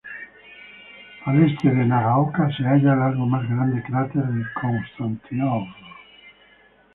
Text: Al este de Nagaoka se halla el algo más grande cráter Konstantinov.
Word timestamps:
Al 1.25 1.43
este 1.43 1.69
de 1.69 1.85
Nagaoka 1.85 2.49
se 2.57 2.63
halla 2.63 2.93
el 2.93 3.01
algo 3.03 3.27
más 3.27 3.47
grande 3.47 3.83
cráter 3.83 4.23
Konstantinov. 4.59 5.67